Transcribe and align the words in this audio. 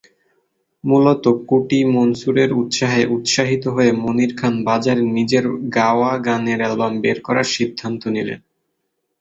মূলত 0.83 1.23
কুটি 1.45 1.79
মনসুরের 1.93 2.49
উৎসাহে 2.53 3.03
উৎসাহিত 3.07 3.63
হয়ে 3.67 3.91
মনির 4.03 4.31
খান 4.35 4.53
বাজারে 4.65 5.03
নিজের 5.17 5.45
গাওয়া 5.75 6.11
গানের 6.25 6.59
অ্যালবাম 6.61 6.93
বের 7.03 7.17
করার 7.21 7.47
সিদ্ধান্ত 7.55 8.01
নিলেন। 8.07 8.39